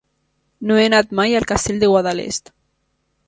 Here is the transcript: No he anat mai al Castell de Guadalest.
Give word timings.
No 0.69 0.77
he 0.79 0.85
anat 0.89 1.13
mai 1.19 1.37
al 1.41 1.45
Castell 1.53 1.79
de 1.83 1.91
Guadalest. 1.93 2.53